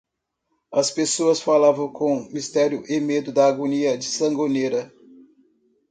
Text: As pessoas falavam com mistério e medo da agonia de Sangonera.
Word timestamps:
As 0.73 0.89
pessoas 0.89 1.39
falavam 1.39 1.93
com 1.93 2.27
mistério 2.33 2.83
e 2.89 2.99
medo 2.99 3.31
da 3.31 3.45
agonia 3.47 3.95
de 3.95 4.05
Sangonera. 4.05 4.91